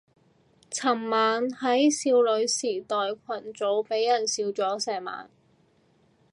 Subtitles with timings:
[0.71, 5.29] 尋晚喺少女時代群組俾人笑咗成晚